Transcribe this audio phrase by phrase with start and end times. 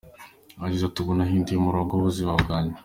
[0.63, 2.77] Yagize ati "Ubu nahinduye umurongo w’ubuzima bwanjye.